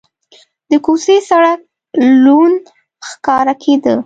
د 0.69 0.71
کوڅې 0.85 1.17
سړک 1.29 1.59
لوند 2.23 2.63
ښکاره 3.07 3.53
کېده. 3.63 3.93